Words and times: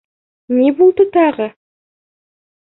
Ни 0.55 0.71
булды 0.79 1.07
тағы? 1.19 1.49